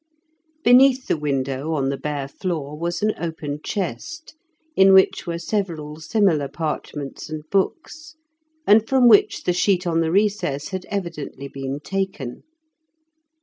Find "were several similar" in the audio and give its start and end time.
5.27-6.47